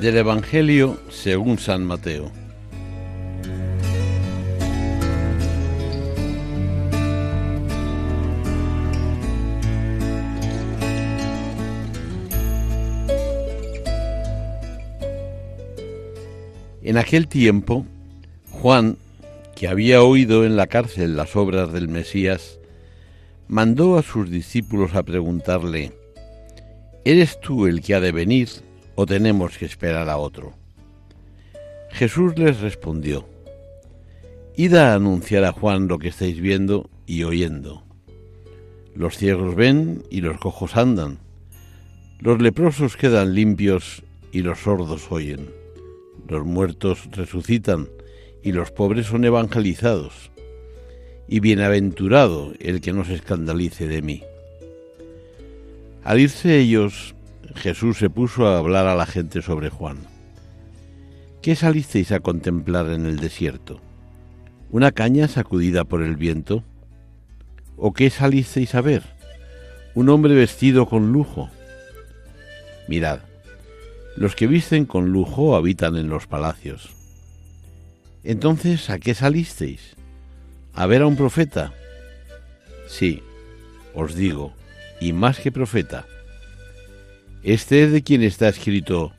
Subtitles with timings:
[0.00, 2.30] Del Evangelio según San Mateo.
[16.80, 17.84] En aquel tiempo,
[18.52, 18.98] Juan,
[19.56, 22.60] que había oído en la cárcel las obras del Mesías,
[23.48, 25.92] mandó a sus discípulos a preguntarle,
[27.04, 28.67] ¿Eres tú el que ha de venir
[28.98, 30.54] o tenemos que esperar a otro?
[31.92, 33.28] Jesús les respondió,
[34.56, 37.84] Id a anunciar a Juan lo que estáis viendo y oyendo.
[38.94, 41.20] Los ciegos ven y los cojos andan,
[42.18, 45.58] los leprosos quedan limpios y los sordos oyen
[46.28, 47.88] los muertos resucitan
[48.42, 50.30] y los pobres son evangelizados.
[51.26, 54.22] Y bienaventurado el que no se escandalice de mí.
[56.04, 57.14] Al irse ellos,
[57.54, 59.98] Jesús se puso a hablar a la gente sobre Juan.
[61.42, 63.80] ¿Qué salisteis a contemplar en el desierto?
[64.70, 66.62] ¿Una caña sacudida por el viento?
[67.76, 69.02] ¿O qué salisteis a ver?
[69.94, 71.48] ¿Un hombre vestido con lujo?
[72.88, 73.20] Mirad,
[74.16, 76.90] los que visten con lujo habitan en los palacios.
[78.24, 79.96] Entonces, ¿a qué salisteis?
[80.74, 81.72] ¿A ver a un profeta?
[82.88, 83.22] Sí,
[83.94, 84.52] os digo,
[85.00, 86.06] y más que profeta.
[87.42, 89.12] Este es de quien está escrito,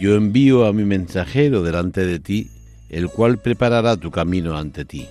[0.00, 2.50] yo envío a mi mensajero delante de ti,
[2.88, 5.06] el cual preparará tu camino ante ti.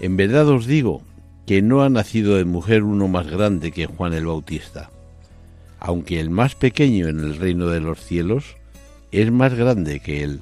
[0.00, 1.02] En verdad os digo
[1.46, 4.90] que no ha nacido de mujer uno más grande que Juan el Bautista
[5.80, 8.56] aunque el más pequeño en el reino de los cielos
[9.10, 10.40] es más grande que él.